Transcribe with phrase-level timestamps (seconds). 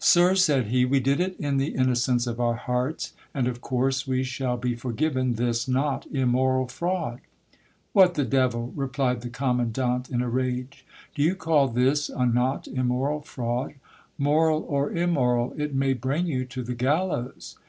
[0.00, 4.04] Sir, said he, we did it in the innocence of our hearts, and of course
[4.04, 7.20] we shall be forgiven this not immoral fraud?
[7.92, 12.66] What the devil, replied the commandant in a rage, do you call this a not
[12.66, 13.74] immoral fraud?
[14.18, 17.56] Moral or immoral, it may bring you to the gallows.